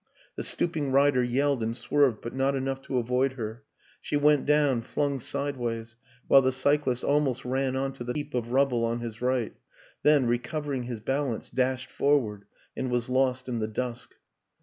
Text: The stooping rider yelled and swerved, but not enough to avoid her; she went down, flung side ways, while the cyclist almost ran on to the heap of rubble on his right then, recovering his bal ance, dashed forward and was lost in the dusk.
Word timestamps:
The 0.35 0.41
stooping 0.41 0.91
rider 0.91 1.21
yelled 1.21 1.61
and 1.61 1.77
swerved, 1.77 2.21
but 2.21 2.33
not 2.33 2.55
enough 2.55 2.81
to 2.87 2.97
avoid 2.97 3.33
her; 3.33 3.61
she 4.01 4.17
went 4.17 4.47
down, 4.47 4.81
flung 4.81 5.19
side 5.19 5.57
ways, 5.57 5.95
while 6.27 6.41
the 6.41 6.51
cyclist 6.51 7.03
almost 7.03 7.45
ran 7.45 7.75
on 7.75 7.93
to 7.93 8.03
the 8.03 8.13
heap 8.15 8.33
of 8.33 8.51
rubble 8.51 8.83
on 8.83 9.01
his 9.01 9.21
right 9.21 9.55
then, 10.01 10.25
recovering 10.25 10.85
his 10.85 11.01
bal 11.01 11.31
ance, 11.35 11.51
dashed 11.51 11.91
forward 11.91 12.45
and 12.75 12.89
was 12.89 13.09
lost 13.09 13.47
in 13.47 13.59
the 13.59 13.67
dusk. 13.67 14.15